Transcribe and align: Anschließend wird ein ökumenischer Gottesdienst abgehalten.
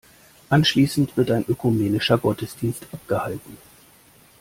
Anschließend 0.49 1.15
wird 1.15 1.29
ein 1.29 1.45
ökumenischer 1.47 2.17
Gottesdienst 2.17 2.87
abgehalten. 2.91 3.55